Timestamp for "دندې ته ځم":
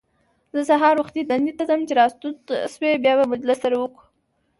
1.25-1.81